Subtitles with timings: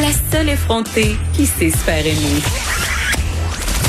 [0.00, 2.42] la seule effrontée qui sait se faire aimer.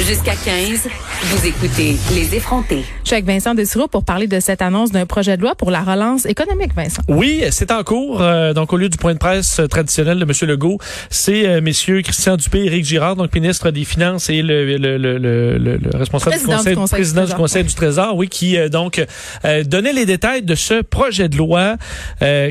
[0.08, 0.88] Jusqu'à 15,
[1.24, 2.86] vous écoutez Les effrontés.
[3.10, 5.72] Je suis avec Vincent Dessureau pour parler de cette annonce d'un projet de loi pour
[5.72, 7.02] la relance économique, Vincent.
[7.08, 8.22] Oui, c'est en cours.
[8.22, 10.32] Euh, donc, au lieu du point de presse euh, traditionnel de M.
[10.48, 10.78] Legault,
[11.10, 15.00] c'est euh, messieurs Christian Dupé et Éric Girard, donc ministre des Finances et le, le,
[15.00, 17.34] le, le, le responsable Président du Conseil, du Conseil président du.
[17.34, 19.04] Conseil du Trésor, oui, qui donc
[19.66, 21.78] donnait les détails de ce projet de loi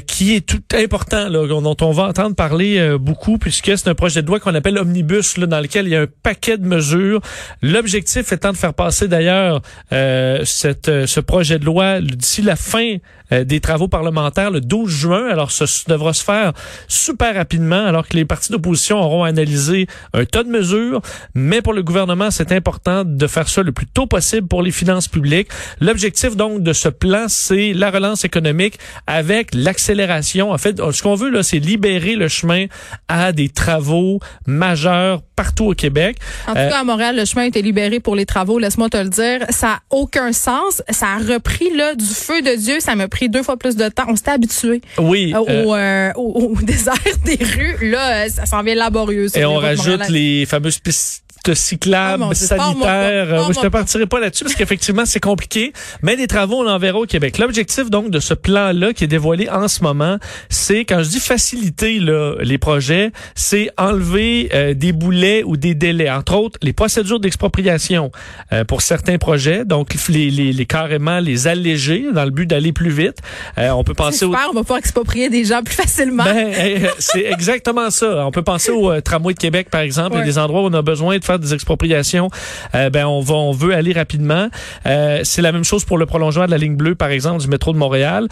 [0.09, 4.23] qui est tout important, là, dont on va entendre parler beaucoup, puisque c'est un projet
[4.23, 7.21] de loi qu'on appelle omnibus, là, dans lequel il y a un paquet de mesures.
[7.63, 12.57] L'objectif étant de faire passer d'ailleurs euh, cette, euh, ce projet de loi d'ici la
[12.57, 12.97] fin
[13.33, 15.29] euh, des travaux parlementaires le 12 juin.
[15.31, 16.53] Alors, ça devra se faire
[16.89, 21.03] super rapidement, alors que les partis d'opposition auront analysé un tas de mesures.
[21.35, 24.71] Mais pour le gouvernement, c'est important de faire ça le plus tôt possible pour les
[24.71, 25.49] finances publiques.
[25.81, 30.51] L'objectif donc de ce plan, c'est la relance économique avec l'accélération.
[30.53, 32.65] En fait, ce qu'on veut là, c'est libérer le chemin
[33.09, 36.17] à des travaux majeurs partout au Québec.
[36.49, 38.59] En tout Euh, cas, à Montréal, le chemin a été libéré pour les travaux.
[38.59, 39.47] Laisse-moi te le dire.
[39.51, 40.83] Ça a aucun sens.
[40.91, 42.81] Ça a repris là du feu de Dieu.
[42.81, 44.05] Ça m'a pris deux fois plus de temps.
[44.09, 45.35] On s'était habitué Oui.
[45.35, 47.91] au, euh, au, euh, au- au désert des rues.
[47.91, 49.27] Là, euh, ça s'en vient laborieux.
[49.37, 53.33] Et on rajoute les fameuses pistes cyclables, Oh parle-moi pas, sanitaires.
[53.33, 53.71] Euh, je te pas.
[53.71, 55.73] partirai pas là-dessus parce qu'effectivement, c'est compliqué.
[56.03, 57.39] Mais les travaux, on en verra au Québec.
[57.39, 60.19] L'objectif, donc, de ce plan-là qui est dévoilé en ce moment,
[60.51, 65.75] c'est, quand je dis faciliter là, les projets, c'est enlever euh, des boulets ou des
[65.75, 66.11] délais.
[66.11, 68.13] Entre autres, les procédures d'expropriation
[68.53, 69.65] euh, pour certains projets.
[69.65, 73.19] Donc, les, les, les carrément les alléger dans le but d'aller plus vite.
[73.59, 74.49] Euh, on peut penser au super.
[74.51, 76.25] On va pouvoir exproprier des gens plus facilement.
[76.25, 78.27] ben, euh, c'est exactement ça.
[78.27, 80.11] On peut penser au euh, tramway de Québec, par exemple.
[80.13, 80.27] Il y a Ouais.
[80.27, 82.31] des endroits où on a besoin de faire des expropriations.
[82.75, 84.49] Euh, ben, on va, on veut aller rapidement.
[84.87, 87.49] Euh, c'est la même chose pour le prolongement de la ligne bleue, par exemple, du
[87.49, 88.29] métro de Montréal.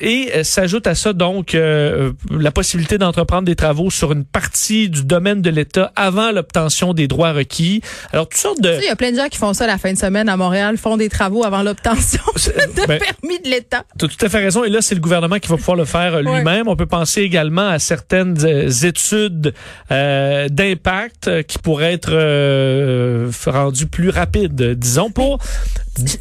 [0.00, 5.42] Et s'ajoute à ça donc la possibilité d'entreprendre des travaux sur une partie du domaine
[5.42, 7.80] de l'État avant l'obtention des droits requis.
[8.12, 9.92] Alors, toutes sortes de Il y a plein de gens qui font ça la fin
[9.92, 13.84] de semaine à Montréal, font des travaux avant l'obtention de Ben, permis de l'État.
[13.98, 14.64] Tu as tout à fait raison.
[14.64, 16.68] Et là, c'est le gouvernement qui va pouvoir le faire euh, lui-même.
[16.68, 19.54] On peut penser également à certaines euh, études
[19.90, 25.38] euh, d'impact qui pourraient être euh, rendues plus rapides, disons, pour...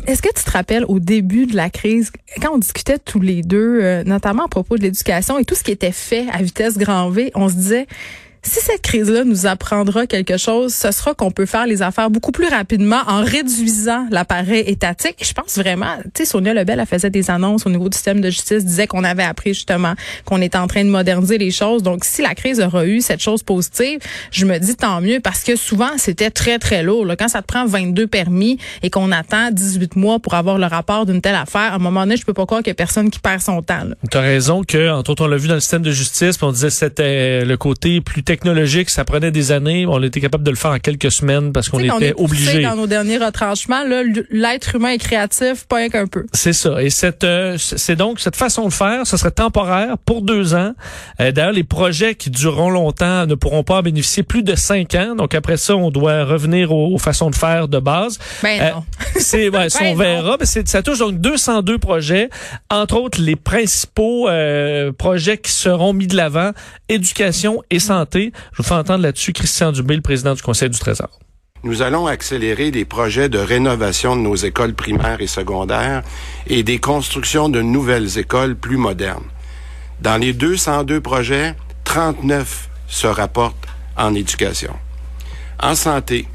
[0.07, 3.44] Est-ce que tu te rappelles au début de la crise, quand on discutait tous les
[3.44, 6.78] deux, euh, notamment à propos de l'éducation et tout ce qui était fait à vitesse
[6.78, 7.88] grand V, on se disait,
[8.44, 12.31] si cette crise-là nous apprendra quelque chose, ce sera qu'on peut faire les affaires beaucoup
[12.31, 15.18] plus rapidement en réduisant l'appareil étatique.
[15.22, 18.22] Je pense vraiment, tu sais, Sonia Lebel, elle faisait des annonces au niveau du système
[18.22, 19.94] de justice, disait qu'on avait appris justement
[20.25, 21.84] qu'on était en train de moderniser les choses.
[21.84, 24.00] Donc, si la crise aura eu cette chose positive,
[24.31, 27.06] je me dis tant mieux parce que souvent, c'était très, très lourd.
[27.06, 27.16] là.
[27.16, 31.06] Quand ça te prend 22 permis et qu'on attend 18 mois pour avoir le rapport
[31.06, 33.09] d'une telle affaire, à un moment donné, je peux pas croire qu'il y a personne
[33.09, 33.84] qui perd son temps.
[34.12, 36.69] Tu raison que, entre autres, on l'a vu dans le système de justice, on disait
[36.69, 39.85] c'était le côté plus technologique, ça prenait des années.
[39.88, 42.61] On était capable de le faire en quelques semaines parce qu'on était on est obligé.
[42.61, 43.83] dans nos derniers retranchements,
[44.29, 46.25] l'être humain est créatif, pas un qu'un peu.
[46.33, 46.83] C'est ça.
[46.83, 50.73] Et cette, euh, c'est donc cette façon de faire, ce serait temporaire pour deux ans.
[51.21, 54.94] Euh, D'ailleurs, les projets qui dureront longtemps ne pourront pas en bénéficier plus de cinq
[54.95, 55.15] ans.
[55.15, 58.19] Donc après ça, on doit revenir aux, aux façons de faire de base.
[58.44, 58.83] Ben Euh, non.
[59.19, 60.03] C'est, ouais, ça, Ben on non.
[60.03, 60.38] verra.
[60.39, 62.29] Mais ça touche donc 202 projets,
[62.69, 66.51] entre autres les principaux euh, projets qui seront mis de l'avant
[66.89, 68.16] éducation et santé.
[68.25, 71.19] Je vous fais entendre là-dessus Christian Dubé, le président du Conseil du Trésor.
[71.63, 76.03] Nous allons accélérer des projets de rénovation de nos écoles primaires et secondaires
[76.45, 79.25] et des constructions de nouvelles écoles plus modernes.
[80.01, 83.67] Dans les 202 projets, 39 se rapportent
[83.97, 84.75] en éducation.
[85.61, 86.27] En santé,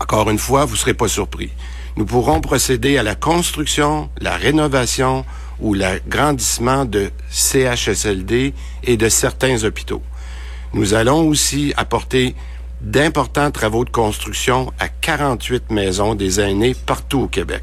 [0.00, 1.50] encore une fois, vous ne serez pas surpris.
[1.96, 5.24] Nous pourrons procéder à la construction, la rénovation
[5.60, 10.02] ou l'agrandissement de CHSLD et de certains hôpitaux.
[10.74, 12.34] Nous allons aussi apporter
[12.80, 17.62] d'importants travaux de construction à 48 maisons des aînés partout au Québec.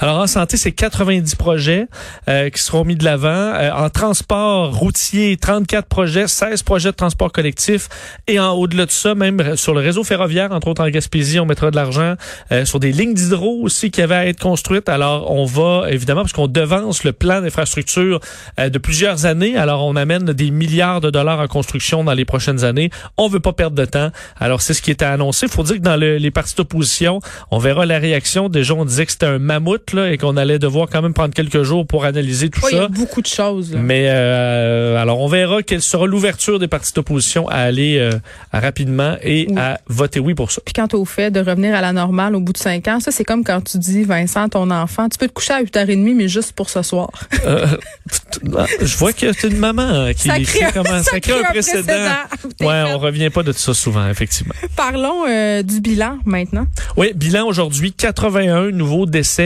[0.00, 1.86] Alors en santé, c'est 90 projets
[2.28, 3.28] euh, qui seront mis de l'avant.
[3.28, 7.88] Euh, en transport routier, 34 projets, 16 projets de transport collectif.
[8.26, 11.46] Et en au-delà de ça, même sur le réseau ferroviaire, entre autres en Gaspésie, on
[11.46, 12.14] mettra de l'argent
[12.52, 14.88] euh, sur des lignes d'hydro aussi qui avaient à être construites.
[14.88, 18.20] Alors on va, évidemment, parce qu'on devance le plan d'infrastructure
[18.58, 22.24] euh, de plusieurs années, alors on amène des milliards de dollars en construction dans les
[22.24, 22.90] prochaines années.
[23.16, 24.10] On veut pas perdre de temps.
[24.38, 25.46] Alors c'est ce qui était annoncé.
[25.46, 27.20] Il faut dire que dans le- les partis d'opposition,
[27.50, 28.48] on verra la réaction.
[28.48, 31.34] Déjà, on disait que c'était un mammouth là, et qu'on allait devoir quand même prendre
[31.34, 32.84] quelques jours pour analyser tout Oui, il y ça.
[32.84, 33.72] a beaucoup de choses.
[33.74, 33.80] là.
[33.82, 38.10] Mais euh, alors, on verra quelle sera l'ouverture des partis d'opposition à aller euh,
[38.52, 39.56] rapidement et Oui.
[39.58, 40.60] à voter oui pour ça.
[40.64, 43.10] Puis quant au fait de revenir à la normale au bout de cinq ans, ça
[43.10, 46.28] c'est comme quand tu dis Vincent, ton enfant, tu peux te coucher à 8h30 mais
[46.28, 47.10] juste pour ce soir.
[47.46, 47.66] Euh,
[48.80, 51.50] je vois que c'est une maman qui, Ça crée- commence- ça ça crée un un
[51.50, 51.84] précédent.
[51.86, 52.68] précédent.
[52.68, 54.54] Ouais, on revient pas de ça souvent, effectivement.
[54.76, 55.24] Parlons
[55.62, 56.66] du bilan maintenant.
[56.96, 59.39] Oui, bilan aujourd'hui, 81 nouveaux décès.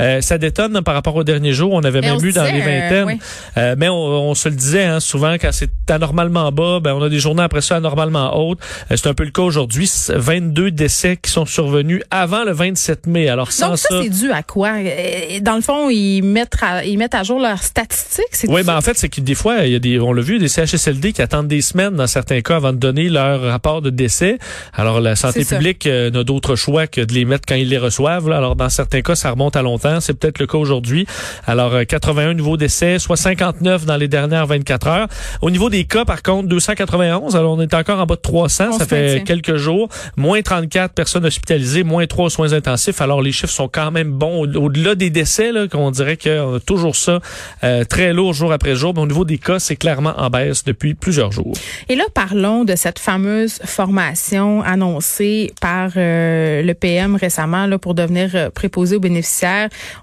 [0.00, 1.72] Euh, ça détonne par rapport aux derniers jours.
[1.72, 3.18] On avait Mais même on se dans disait, les euh, vingtaines.
[3.56, 3.94] Euh, mais on,
[4.30, 7.42] on se le disait hein, souvent, quand c'est anormalement bas, ben, on a des journées
[7.42, 8.58] après ça anormalement hautes.
[8.90, 9.86] Euh, c'est un peu le cas aujourd'hui.
[9.86, 13.28] C'est 22 décès qui sont survenus avant le 27 mai.
[13.28, 14.70] Alors sans Donc ça, c'est dû à quoi?
[14.78, 18.24] Euh, Dans le fond, ils mettent à, ils mettent à jour leurs statistiques.
[18.32, 20.22] C'est Oui, ben en fait, c'est que des fois, il y a des, on l'a
[20.22, 23.82] vu, des CHSLD qui attendent des semaines dans certains cas avant de donner leur rapport
[23.82, 24.38] de décès.
[24.74, 28.28] Alors la santé publique n'a d'autre choix que de les mettre quand ils les reçoivent.
[28.28, 28.36] là.
[28.36, 30.00] Alors dans certains cas, ça remonte à longtemps.
[30.00, 31.06] C'est peut-être le cas aujourd'hui.
[31.46, 35.08] Alors euh, 81 nouveaux décès, soit 59 dans les dernières 24 heures.
[35.42, 37.36] Au niveau des cas, par contre, 291.
[37.36, 38.64] Alors on est encore en bas de 300.
[38.72, 39.88] On ça fait quelques jours.
[40.16, 43.00] Moins 34 personnes hospitalisées, moins 3 aux soins intensifs.
[43.00, 44.42] Alors les chiffres sont quand même bons.
[44.46, 47.20] Au- Au-delà des décès, là, qu'on dirait qu'on a toujours ça
[47.64, 48.92] euh, très lourd jour après jour.
[48.94, 51.52] Mais au niveau des cas, c'est clairement en baisse depuis plusieurs jours.
[51.88, 57.94] Et là, parlons de cette fameuse formation annoncée par euh, le PM récemment là, pour
[57.94, 59.15] devenir euh, préposé aux bénéficiaires.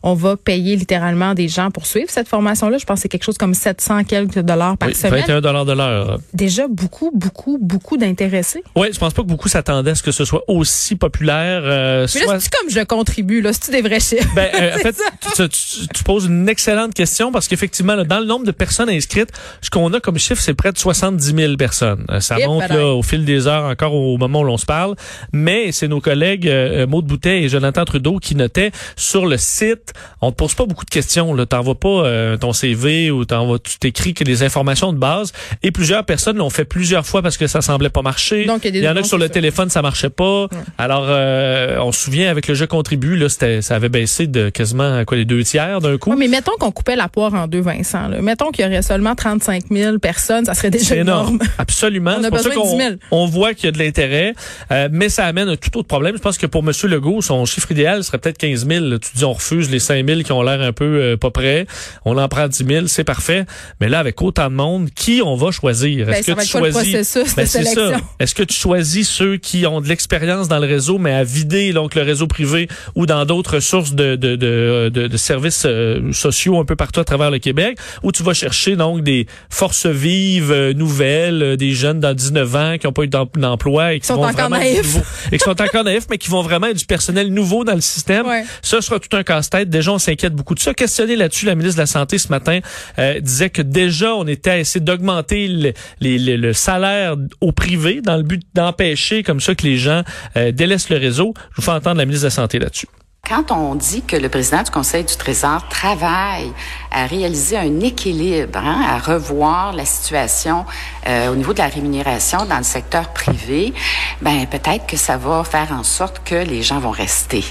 [0.04, 2.77] On va payer littéralement des gens pour suivre cette formation-là.
[2.77, 5.21] Je pense que c'est quelque chose comme 700 quelques dollars par Oui, semaine.
[5.21, 6.19] 21 dollars de l'heure.
[6.33, 8.63] Déjà beaucoup, beaucoup, beaucoup d'intéressés.
[8.75, 11.62] Oui, je pense pas que beaucoup s'attendaient à ce que ce soit aussi populaire.
[11.63, 13.42] euh, Mais soit- là, c'est comme je contribue.
[13.42, 14.27] Là, c'est des vrais chiffres?
[14.36, 14.95] Ben, euh, en fait,
[15.36, 19.30] tu, tu- tu poses une excellente question parce qu'effectivement, dans le nombre de personnes inscrites,
[19.62, 22.06] ce qu'on a comme chiffre, c'est près de 70 000 personnes.
[22.09, 24.95] Euh, Ça monte là, au fil des heures, encore au moment où l'on se parle.
[25.31, 28.71] Mais c'est nos collègues euh, Maude Boutet et Jonathan Trudeau qui notaient
[29.04, 31.36] sur le site, on te pose pas beaucoup de questions.
[31.36, 35.32] Tu t'envoies pas euh, ton CV ou t'envoies, tu t'écris que des informations de base.
[35.62, 38.46] Et plusieurs personnes l'ont fait plusieurs fois parce que ça semblait pas marcher.
[38.46, 39.34] Donc, il y a des il y en a que sur le ça.
[39.34, 40.48] téléphone, ça marchait pas.
[40.78, 44.50] Alors, euh, on se souvient avec le jeu contribue, là, c'était, ça avait baissé de
[44.50, 46.10] quasiment quoi les deux tiers d'un coup.
[46.12, 48.08] Ouais, mais mettons qu'on coupait la poire en deux, Vincent.
[48.08, 48.22] Là.
[48.22, 50.46] Mettons qu'il y aurait seulement 35 000 personnes.
[50.46, 51.36] Ça serait déjà C'est énorme.
[51.36, 51.40] énorme.
[51.58, 52.16] Absolument.
[52.18, 52.96] On a C'est pour ça besoin de qu'on 10 000.
[53.12, 54.34] on voit qu'il y a de l'intérêt,
[54.72, 56.16] euh, mais ça amène un tout autre problème.
[56.16, 56.72] Je pense que pour M.
[56.90, 58.93] Legault, son chiffre idéal serait peut-être 15 000.
[58.94, 59.00] Là.
[59.00, 61.66] Tu dis, on refuse les 5 000 qui ont l'air un peu euh, pas prêts.
[62.06, 63.45] On en prend 10 000, c'est parfait.
[63.81, 66.06] Mais là, avec autant de monde, qui on va choisir?
[66.06, 67.92] Ben, être quoi le processus de Ben, c'est ça.
[68.19, 71.74] Est-ce que tu choisis ceux qui ont de l'expérience dans le réseau, mais à vider
[71.74, 76.60] donc le réseau privé ou dans d'autres sources de, de, de, de, services euh, sociaux
[76.60, 80.51] un peu partout à travers le Québec, ou tu vas chercher donc des forces vives,
[80.51, 84.07] euh, nouvelles, des jeunes dans 19 ans qui n'ont pas eu d'em- d'emploi et qui
[84.07, 84.98] sont vont encore naïfs.
[85.31, 87.81] et qui sont encore naïfs, mais qui vont vraiment être du personnel nouveau dans le
[87.81, 88.25] système.
[88.28, 88.44] Ouais.
[88.62, 89.69] Ça sera tout un casse-tête.
[89.69, 90.74] Déjà, on s'inquiète beaucoup de ça.
[90.74, 92.59] Questionné là-dessus, la ministre de la Santé ce matin
[93.00, 98.18] euh, disait que déjà, on était à essayer d'augmenter le, le salaire au privé dans
[98.18, 100.03] le but d'empêcher comme ça que les gens
[100.38, 101.33] euh, délaissent le réseau.
[101.51, 102.88] Je vous fais entendre la ministre de la Santé là-dessus.
[103.25, 106.52] Quand on dit que le président du Conseil du Trésor travaille
[106.92, 110.66] à réaliser un équilibre, hein, à revoir la situation
[111.08, 113.74] euh, au niveau de la rémunération dans le secteur privé,
[114.22, 117.46] ben peut-être que ça va faire en sorte que les gens vont rester.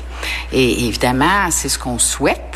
[0.52, 2.51] Et évidemment, c'est ce qu'on souhaite.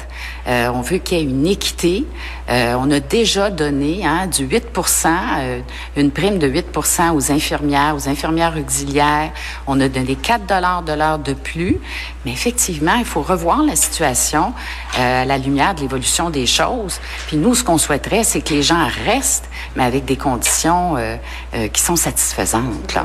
[0.46, 2.04] Euh, on veut qu'il y ait une équité.
[2.48, 4.66] Euh, on a déjà donné hein, du 8
[5.06, 5.60] euh,
[5.96, 9.32] une prime de 8% aux infirmières, aux infirmières auxiliaires.
[9.66, 11.78] On a donné 4 dollars de l'heure de plus.
[12.26, 14.52] Mais effectivement, il faut revoir la situation
[14.98, 17.00] euh, à la lumière de l'évolution des choses.
[17.28, 21.16] Puis nous, ce qu'on souhaiterait, c'est que les gens restent, mais avec des conditions euh,
[21.54, 22.94] euh, qui sont satisfaisantes.
[22.94, 23.04] Là.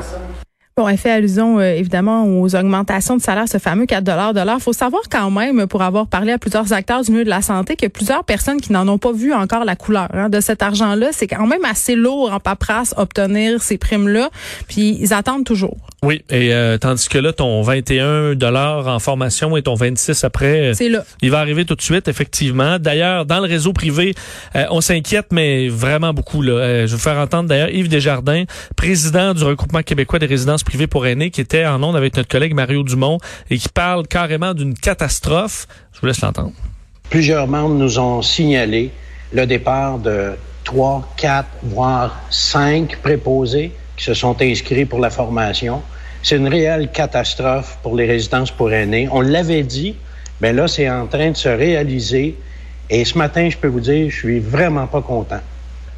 [0.74, 4.58] Bon, elle fait allusion euh, évidemment aux augmentations de salaire, ce fameux 4 de l'heure.
[4.58, 7.76] faut savoir quand même, pour avoir parlé à plusieurs acteurs du milieu de la santé,
[7.76, 11.10] que plusieurs personnes qui n'en ont pas vu encore la couleur hein, de cet argent-là,
[11.12, 14.30] c'est quand même assez lourd en paperasse obtenir ces primes-là,
[14.66, 15.76] puis ils attendent toujours.
[16.04, 20.70] Oui, et euh, tandis que là, ton 21 dollars en formation et ton 26 après,
[20.70, 21.04] euh, C'est là.
[21.20, 22.80] il va arriver tout de suite, effectivement.
[22.80, 24.14] D'ailleurs, dans le réseau privé,
[24.56, 26.42] euh, on s'inquiète, mais vraiment beaucoup.
[26.42, 26.54] Là.
[26.54, 28.42] Euh, je vais vous faire entendre d'ailleurs Yves Desjardins,
[28.74, 32.28] président du regroupement québécois des résidences privées pour aînés, qui était en onde avec notre
[32.28, 33.18] collègue Mario Dumont
[33.50, 35.66] et qui parle carrément d'une catastrophe.
[35.92, 36.52] Je vous laisse l'entendre.
[37.10, 38.90] Plusieurs membres nous ont signalé
[39.32, 40.32] le départ de
[40.64, 45.82] trois, quatre, voire cinq préposés qui se sont inscrits pour la formation.
[46.22, 49.08] C'est une réelle catastrophe pour les résidences pour aînés.
[49.10, 49.96] On l'avait dit,
[50.40, 52.36] mais là, c'est en train de se réaliser.
[52.88, 55.40] Et ce matin, je peux vous dire, je suis vraiment pas content.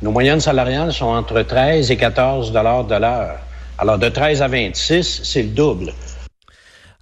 [0.03, 3.39] Nos moyennes salariales sont entre 13 et 14 dollars de l'heure.
[3.79, 5.93] Alors, de 13 à 26, c'est le double.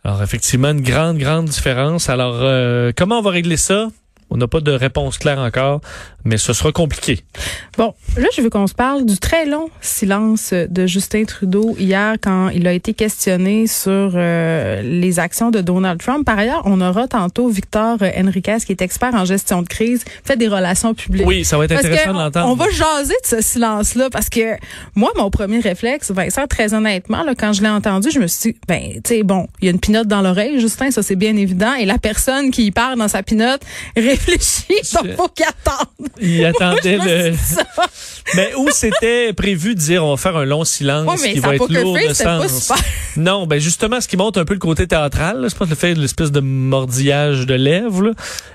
[0.05, 2.09] Alors effectivement, une grande, grande différence.
[2.09, 3.88] Alors, euh, comment on va régler ça?
[4.33, 5.83] On n'a pas de réponse claire encore,
[6.25, 7.21] mais ce sera compliqué.
[7.77, 12.15] Bon, là, je veux qu'on se parle du très long silence de Justin Trudeau hier
[12.19, 16.25] quand il a été questionné sur euh, les actions de Donald Trump.
[16.25, 20.39] Par ailleurs, on aura tantôt Victor Enriquez, qui est expert en gestion de crise, fait
[20.39, 21.27] des relations publiques.
[21.27, 22.49] Oui, ça va être intéressant de l'entendre.
[22.49, 24.57] On va jaser de ce silence-là parce que
[24.95, 28.53] moi, mon premier réflexe, Vincent, très honnêtement, là, quand je l'ai entendu, je me suis
[28.53, 31.17] dit, ben, tu sais, bon, il y a une pinote dans l'oreille, Justin, ça c'est
[31.17, 33.61] bien évident, et la personne qui y parle dans sa pinote
[34.26, 36.09] réfléchit, donc faut qu'il attende.
[36.21, 37.33] Il attendait Moi, le.
[38.35, 41.55] Mais où c'était prévu de dire on va faire un long silence mais qui va
[41.55, 42.62] être lourd fait, de pas sens.
[42.62, 42.76] super.
[43.17, 45.95] Non, ben justement, ce qui montre un peu le côté théâtral, je pense le fait
[45.95, 48.02] de l'espèce de mordillage de lèvres.
[48.02, 48.11] là.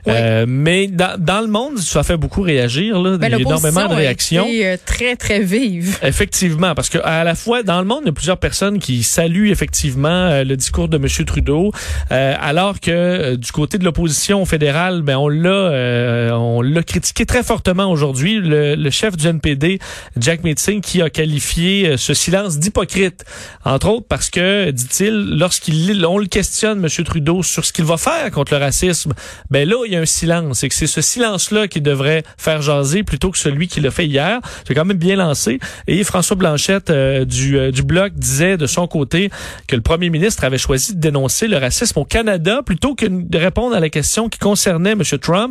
[0.05, 0.13] Oui.
[0.15, 2.99] Euh, mais dans, dans le monde, ça fait beaucoup réagir.
[2.99, 3.17] Là.
[3.17, 4.47] Ben, Il y a énormément de l'opposition a réactions.
[4.47, 5.97] été, euh, très, très vive.
[6.01, 9.03] Effectivement, parce que à la fois dans le monde, il y a plusieurs personnes qui
[9.03, 11.07] saluent effectivement euh, le discours de M.
[11.25, 11.71] Trudeau,
[12.11, 17.25] euh, alors que du côté de l'opposition fédérale, ben on l'a, euh, on l'a critiqué
[17.25, 18.39] très fortement aujourd'hui.
[18.39, 19.79] Le, le chef du NPD,
[20.17, 23.25] Jack Metzing, qui a qualifié euh, ce silence d'hypocrite,
[23.65, 27.03] entre autres parce que, dit-il, lorsqu'il on le questionne M.
[27.03, 29.13] Trudeau sur ce qu'il va faire contre le racisme,
[29.49, 32.61] ben là il y a un silence, et que c'est ce silence-là qui devrait faire
[32.61, 34.39] jaser plutôt que celui qui l'a fait hier.
[34.67, 35.59] C'est quand même bien lancé.
[35.87, 39.29] Et François Blanchette euh, du, euh, du Bloc disait de son côté
[39.67, 43.37] que le premier ministre avait choisi de dénoncer le racisme au Canada plutôt que de
[43.37, 45.03] répondre à la question qui concernait M.
[45.21, 45.46] Trump.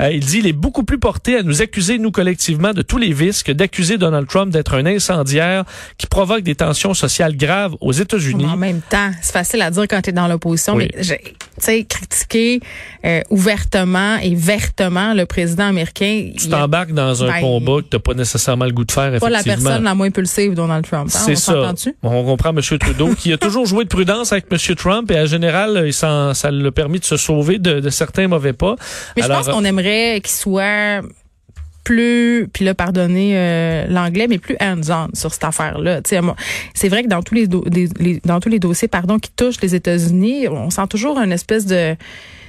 [0.00, 2.98] Euh, il dit il est beaucoup plus porté à nous accuser, nous collectivement, de tous
[2.98, 5.64] les vices que d'accuser Donald Trump d'être un incendiaire
[5.98, 8.46] qui provoque des tensions sociales graves aux États-Unis.
[8.46, 10.88] En même temps, c'est facile à dire quand tu es dans l'opposition, Oui.
[10.94, 12.60] mais j'ai- tu sais, critiquer
[13.04, 17.98] euh, ouvertement et vertement le président américain, Tu t'embarques dans un Ben, combat que t'as
[17.98, 19.68] pas nécessairement le goût de faire, pas la effectivement.
[19.70, 21.08] personne la moins impulsive, Donald Trump.
[21.14, 21.36] hein, C'est on
[21.76, 21.92] ça.
[22.02, 22.60] On comprend M.
[22.78, 24.58] Trudeau qui a toujours joué de prudence avec M.
[24.76, 28.28] Trump et en général, il s'en- ça l'a permis de se sauver de, de certains
[28.28, 28.76] mauvais pas.
[29.16, 31.02] Mais pense qu'on aimerait qu'il soit
[31.84, 36.00] plus, puis là, pardonnez euh, l'anglais, mais plus hands-on sur cette affaire-là.
[36.74, 39.60] C'est vrai que dans tous les, do- les- dans tous les dossiers pardon, qui touchent
[39.60, 41.94] les États-Unis, on sent toujours une espèce de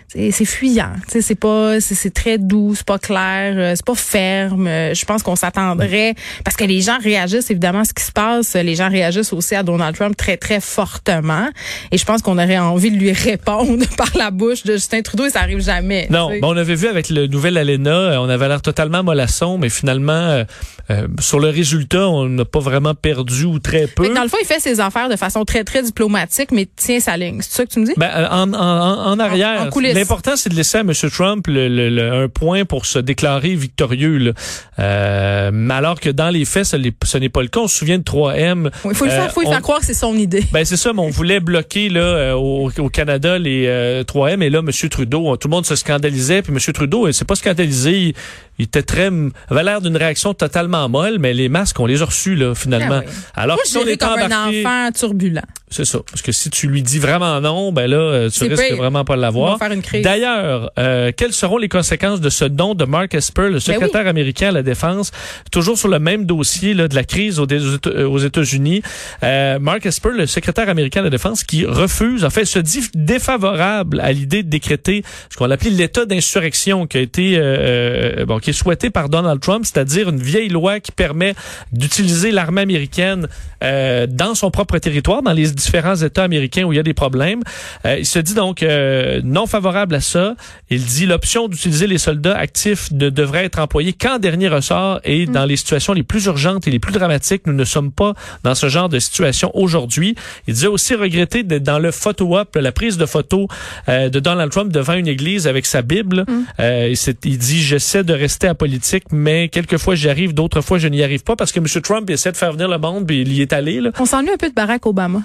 [0.10, 3.86] c'est fuyant, tu sais, c'est pas, c'est c'est très doux, c'est pas clair, euh, c'est
[3.86, 4.66] pas ferme.
[4.68, 8.12] Euh, Je pense qu'on s'attendrait parce que les gens réagissent évidemment à ce qui se
[8.14, 8.54] passe.
[8.56, 11.50] Les gens réagissent aussi à Donald Trump très très fortement,
[11.92, 15.26] et je pense qu'on aurait envie de lui répondre par la bouche de Justin Trudeau
[15.26, 16.08] et ça arrive jamais.
[16.10, 19.58] Non, ben, on avait vu avec le nouvel Alena, euh, on avait l'air totalement mollasson,
[19.58, 20.44] mais finalement, euh,
[20.90, 24.08] euh, sur le résultat, on n'a pas vraiment perdu ou très peu.
[24.08, 27.02] Que dans le fond, il fait ses affaires de façon très, très diplomatique, mais tient
[27.02, 27.40] sa ligne.
[27.42, 27.94] C'est ça que tu me dis?
[27.98, 29.97] Ben, en, en, en- en arrière, en coulisses.
[29.98, 30.92] L'important c'est de laisser à M.
[31.12, 34.18] Trump le, le- le- un point pour se déclarer victorieux.
[34.18, 34.32] Là.
[34.80, 37.60] Euh, alors que dans les faits, ce n'est pas le cas.
[37.62, 38.70] On se souvient de 3M.
[38.86, 40.44] Il faut, le faire, Euh, faut on- faire croire que c'est son idée.
[40.52, 44.42] Ben c'est ça, mais on voulait bloquer là euh, au, au Canada les euh, 3M
[44.42, 44.70] et là M.
[44.90, 46.60] Trudeau, tout le monde se scandalisait puis M.
[46.74, 48.14] Trudeau, il s'est pas scandalisé, il,
[48.60, 49.10] il était très
[49.50, 53.02] avait l'air d'une réaction totalement molle, mais les masques on les a reçus là finalement.
[53.02, 53.14] Ah oui.
[53.36, 55.42] Alors Moi, que je si on dirais est comme un enfant turbulent.
[55.70, 58.68] C'est ça, parce que si tu lui dis vraiment non, ben là euh, tu risques
[58.68, 58.78] pire.
[58.78, 59.58] vraiment pas de l'avoir.
[60.02, 64.08] D'ailleurs, euh, quelles seront les conséquences de ce don de Mark Esper, Ben le secrétaire
[64.08, 65.12] américain à la défense,
[65.52, 68.82] toujours sur le même dossier là, de la crise aux, aux Éta- aux États-Unis.
[69.24, 72.82] Euh, Mark Esper, le secrétaire américain à la défense, qui refuse, en fait, se dit
[72.96, 78.26] défavorable à l'idée de décréter ce qu'on appelle l'état d'insurrection qui a été euh, euh,
[78.26, 81.34] bon, qui est souhaité par Donald Trump, c'est-à-dire une vieille loi qui permet
[81.74, 83.28] d'utiliser l'armée américaine
[83.64, 86.94] euh, dans son propre territoire, dans les différents États américains où il y a des
[86.94, 87.42] problèmes.
[87.86, 90.36] Euh, il se dit donc euh, non favorable à ça.
[90.70, 95.26] Il dit l'option d'utiliser les soldats actifs ne devrait être employée qu'en dernier ressort et
[95.26, 97.48] dans les situations les plus urgentes et les plus dramatiques.
[97.48, 100.16] Nous ne sommes pas dans ce genre de situation aujourd'hui.
[100.48, 103.48] Il disait aussi regretter d'être dans le photo-op, la prise de photo
[103.90, 106.26] euh, de Donald Trump devant une église avec sa Bible.
[106.60, 111.04] Euh, il, dit j'essaie de rester apolitique, mais quelquefois j'y arrive, d'autres fois je n'y
[111.04, 111.66] arrive pas parce que M.
[111.82, 113.82] Trump essaie de faire venir le monde, puis il y est allé.
[113.82, 113.92] Là.
[114.00, 115.22] On s'ennuie un peu de Barack Obama.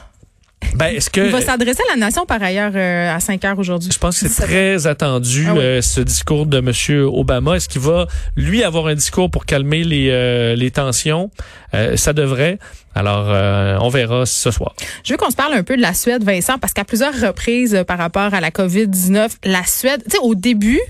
[0.75, 3.59] Ben, est-ce que Il va s'adresser à la nation par ailleurs euh, à 5 heures
[3.59, 3.90] aujourd'hui.
[3.92, 5.61] Je pense que c'est 17 très attendu Ah oui.
[5.61, 7.07] euh, ce discours de M.
[7.12, 7.57] Obama.
[7.57, 11.31] Est-ce qu'il va lui avoir un discours pour calmer les euh, les tensions?
[11.75, 12.59] Euh, Ça devrait.
[12.95, 14.75] Alors euh, on verra ce soir.
[15.04, 17.75] Je veux qu'on se parle un peu de la Suède, Vincent, parce qu'à plusieurs reprises
[17.75, 20.81] euh, par rapport à la COVID-19, la Suède, tu sais, au début,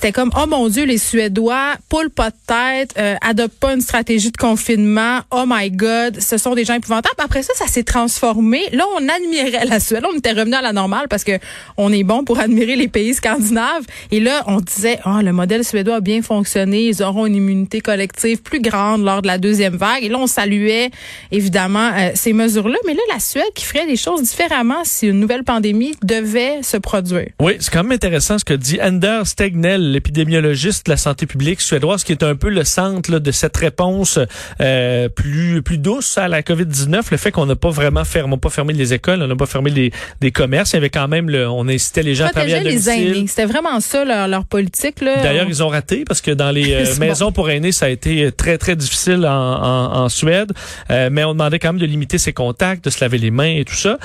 [0.00, 3.82] c'était comme, oh mon Dieu, les Suédois, poule pas de tête, euh, adoptent pas une
[3.82, 7.16] stratégie de confinement, oh my God, ce sont des gens épouvantables.
[7.18, 8.62] Après ça, ça s'est transformé.
[8.72, 10.02] Là, on admirait la Suède.
[10.10, 11.32] On était revenu à la normale parce que
[11.76, 13.84] on est bon pour admirer les pays scandinaves.
[14.10, 17.82] Et là, on disait, oh, le modèle suédois a bien fonctionné, ils auront une immunité
[17.82, 20.02] collective plus grande lors de la deuxième vague.
[20.02, 20.90] Et là, on saluait
[21.30, 22.78] évidemment euh, ces mesures-là.
[22.86, 26.78] Mais là, la Suède qui ferait des choses différemment si une nouvelle pandémie devait se
[26.78, 27.28] produire.
[27.38, 31.60] Oui, c'est quand même intéressant ce que dit Anders Tegnell, l'épidémiologiste de la santé publique
[31.60, 34.18] suédoise, qui est un peu le centre là, de cette réponse
[34.60, 37.02] euh, plus plus douce à la COVID-19.
[37.10, 39.70] Le fait qu'on n'a pas vraiment fermé, pas fermé les écoles, on n'a pas fermé
[39.70, 40.72] les, des commerces.
[40.72, 42.92] Il y avait quand même, le, on incitait les gens à travailler à domicile.
[42.92, 43.26] les aînés.
[43.26, 44.96] C'était vraiment ça leur, leur politique.
[45.02, 48.30] D'ailleurs, ils ont raté parce que dans les euh, maisons pour aînés, ça a été
[48.32, 50.52] très très difficile en, en, en Suède.
[50.90, 53.56] Euh, mais on demandait quand même de limiter ses contacts, de se laver les mains
[53.56, 53.98] et tout ça.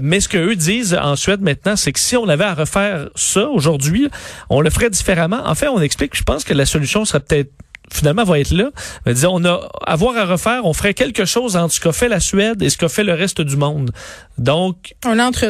[0.00, 3.08] Mais ce que eux disent en Suède maintenant, c'est que si on avait à refaire
[3.14, 4.08] ça aujourd'hui,
[4.50, 5.25] on le ferait différemment.
[5.28, 6.16] En fait, on explique.
[6.16, 7.50] Je pense que la solution serait peut-être
[7.92, 8.70] finalement va être là.
[9.04, 12.08] Mais disons, on a avoir à refaire, on ferait quelque chose entre ce qu'a fait
[12.08, 13.92] la Suède et ce qu'a fait le reste du monde.
[14.38, 14.94] Donc,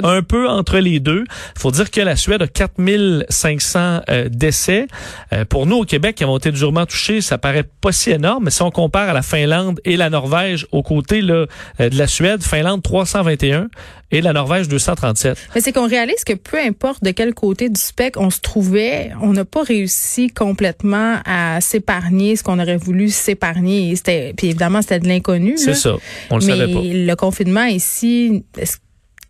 [0.04, 1.25] un peu entre les deux.
[1.59, 4.87] faut dire que la Suède a 4500 euh, décès.
[5.33, 8.45] Euh, pour nous, au Québec, qui avons été durement touchés, ça paraît pas si énorme,
[8.45, 11.47] mais si on compare à la Finlande et la Norvège aux côtés là,
[11.80, 13.68] euh, de la Suède, Finlande 321
[14.11, 15.37] et la Norvège 237.
[15.55, 19.11] Mais c'est qu'on réalise que peu importe de quel côté du spectre on se trouvait,
[19.21, 23.95] on n'a pas réussi complètement à s'épargner ce qu'on aurait voulu s'épargner.
[24.05, 25.57] Puis évidemment, c'était de l'inconnu.
[25.59, 25.97] C'est ça.
[26.31, 26.81] On le savait pas.
[26.83, 28.77] Le confinement ici, est-ce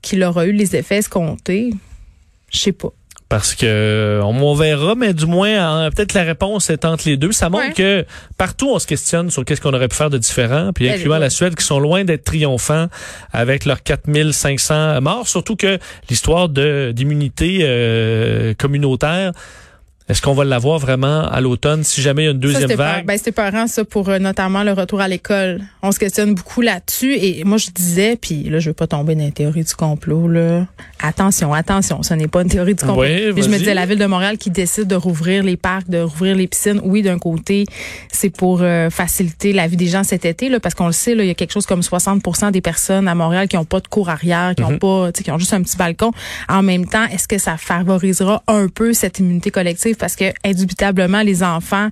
[0.02, 1.70] qu'il aura eu les effets escomptés?
[2.52, 2.92] Je sais pas
[3.28, 7.32] parce que on, verra, mais du moins, peut-être la réponse est entre les deux.
[7.32, 8.04] Ça montre que
[8.38, 11.30] partout, on se questionne sur qu'est-ce qu'on aurait pu faire de différent, puis incluant la
[11.30, 12.86] Suède, qui sont loin d'être triomphants
[13.32, 15.78] avec leurs 4500 morts, surtout que
[16.08, 19.32] l'histoire de d'immunité euh, communautaire
[20.08, 23.04] est-ce qu'on va l'avoir vraiment à l'automne si jamais il y a une deuxième vague?
[23.06, 25.62] Ben, c'était parent, ça, pour euh, notamment le retour à l'école.
[25.82, 27.14] On se questionne beaucoup là-dessus.
[27.14, 30.28] Et moi, je disais, puis là, je veux pas tomber dans la théorie du complot,
[30.28, 30.66] là.
[31.02, 33.02] Attention, attention, ce n'est pas une théorie du complot.
[33.02, 35.98] Oui, je me disais, la ville de Montréal qui décide de rouvrir les parcs, de
[35.98, 37.66] rouvrir les piscines, oui, d'un côté,
[38.12, 41.16] c'est pour euh, faciliter la vie des gens cet été, là, parce qu'on le sait,
[41.16, 43.80] là, il y a quelque chose comme 60% des personnes à Montréal qui ont pas
[43.80, 44.78] de cour arrière, qui ont mhm.
[44.78, 46.12] pas, qui ont juste un petit balcon.
[46.48, 49.95] En même temps, est-ce que ça favorisera un peu cette immunité collective?
[49.98, 51.88] Parce que indubitablement les enfants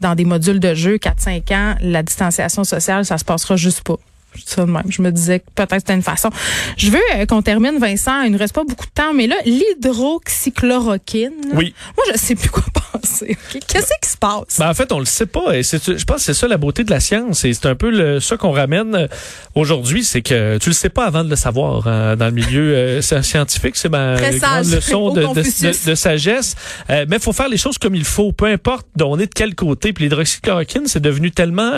[0.00, 3.98] dans des modules de jeu 4-5 ans, la distanciation sociale, ça se passera juste pas.
[4.44, 4.82] Ça même.
[4.88, 6.30] Je me disais que peut-être c'était une façon.
[6.76, 8.22] Je veux euh, qu'on termine, Vincent.
[8.22, 11.52] Il ne reste pas beaucoup de temps, mais là, l'hydroxychloroquine.
[11.54, 11.74] Oui.
[11.96, 13.36] Moi, je sais plus quoi penser.
[13.68, 14.58] Qu'est-ce qui se passe?
[14.58, 15.56] Ben, en fait, on le sait pas.
[15.56, 17.44] Et je pense que c'est ça la beauté de la science.
[17.44, 19.06] Et c'est un peu le, ça qu'on ramène euh,
[19.54, 20.04] aujourd'hui.
[20.04, 23.02] C'est que tu le sais pas avant de le savoir hein, dans le milieu euh,
[23.22, 23.76] scientifique.
[23.76, 26.54] C'est ma grande leçon de, de, de, sagesse.
[26.88, 28.32] mais il faut faire les choses comme il faut.
[28.32, 29.92] Peu importe on est de quel côté.
[29.92, 31.72] Puis l'hydroxychloroquine, c'est devenu tellement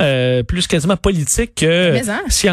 [0.46, 2.20] plus quasiment politique que hein?
[2.28, 2.43] scientifique.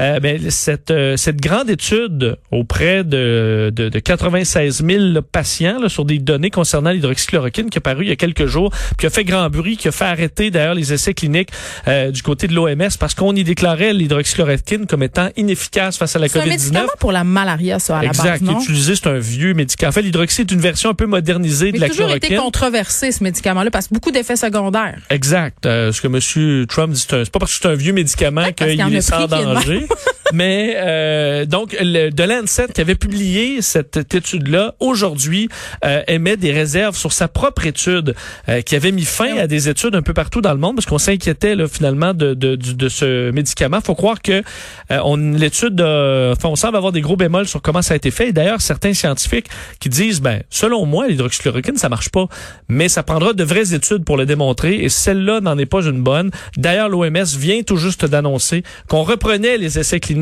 [0.00, 5.88] Euh, ben, cette, euh, cette grande étude auprès de, de, de 96 000 patients là,
[5.88, 9.10] sur des données concernant l'hydroxychloroquine qui est paru il y a quelques jours, qui a
[9.10, 11.50] fait grand bruit, qui a fait arrêter d'ailleurs les essais cliniques
[11.86, 16.18] euh, du côté de l'OMS parce qu'on y déclarait l'hydroxychloroquine comme étant inefficace face à
[16.18, 16.58] la COVID-19.
[16.58, 18.60] C'est un pour la malaria, ça, à exact, la base, non?
[18.60, 19.88] utilisé, c'est un vieux médicament.
[19.90, 22.16] En fait, l'hydroxy est une version un peu modernisée de la chloroquine.
[22.16, 25.00] a toujours été controversé, ce médicament-là, parce que beaucoup d'effets secondaires.
[25.10, 25.58] Exact.
[25.64, 26.66] ce que M.
[26.66, 29.86] Trump dit, c'est pas parce que c'est un vieux médicament qu'il est sans danger.
[30.32, 35.48] Mais euh, donc, le, de Lancet qui avait publié cette étude-là, aujourd'hui,
[35.84, 38.14] euh, émet des réserves sur sa propre étude
[38.48, 40.86] euh, qui avait mis fin à des études un peu partout dans le monde parce
[40.86, 43.80] qu'on s'inquiétait finalement de, de, de, ce médicament.
[43.80, 44.42] faut croire que
[44.90, 48.10] euh, on l'étude, enfin, on semble avoir des gros bémols sur comment ça a été
[48.10, 48.32] fait.
[48.32, 49.46] D'ailleurs, certains scientifiques
[49.80, 52.26] qui disent, ben, selon moi, l'hydroxychloroquine, ça marche pas,
[52.68, 54.84] mais ça prendra de vraies études pour le démontrer.
[54.84, 56.30] Et celle-là n'en est pas une bonne.
[56.56, 60.17] D'ailleurs, l'OMS vient tout juste d'annoncer qu'on reprenait les essais cliniques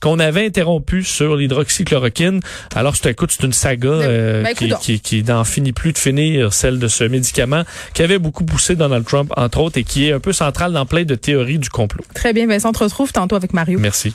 [0.00, 2.40] qu'on avait interrompus sur l'hydroxychloroquine.
[2.74, 6.52] Alors, c'est écoute, c'est une saga euh, ben, qui, qui, n'en finit plus de finir,
[6.52, 10.12] celle de ce médicament qui avait beaucoup poussé Donald Trump, entre autres, et qui est
[10.12, 12.04] un peu central dans plein de théories du complot.
[12.14, 13.78] Très bien, Vincent, on te retrouve tantôt avec Mario.
[13.78, 14.14] Merci.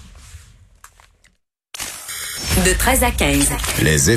[2.66, 3.50] De 13 à 15.
[3.84, 4.10] Les